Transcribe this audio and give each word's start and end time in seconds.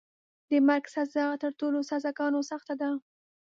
د 0.49 0.51
مرګ 0.67 0.83
سزا 0.95 1.25
تر 1.41 1.51
ټولو 1.59 1.79
سزاګانو 1.89 2.39
سخته 2.49 2.73
ده. 2.81 2.89